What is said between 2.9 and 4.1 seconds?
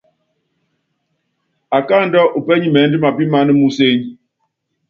mapiman museny.